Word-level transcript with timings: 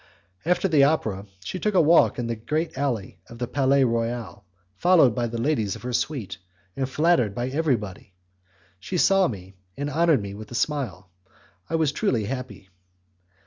After 0.45 0.67
the 0.67 0.83
opera, 0.83 1.27
she 1.43 1.59
took 1.59 1.75
a 1.75 1.79
walk 1.79 2.17
in 2.17 2.25
the 2.25 2.35
great 2.35 2.75
alley 2.75 3.19
of 3.29 3.37
the 3.37 3.45
Palais 3.47 3.83
Royal, 3.83 4.43
followed 4.75 5.13
by 5.13 5.27
the 5.27 5.39
ladies 5.39 5.75
of 5.75 5.83
her 5.83 5.93
suite 5.93 6.39
and 6.75 6.89
flattered 6.89 7.35
by 7.35 7.49
everybody. 7.49 8.15
She 8.79 8.97
saw 8.97 9.27
me, 9.27 9.53
and 9.77 9.91
honoured 9.91 10.23
me 10.23 10.33
with 10.33 10.49
a 10.49 10.55
smile. 10.55 11.11
I 11.69 11.75
was 11.75 11.91
truly 11.91 12.23
happy. 12.25 12.69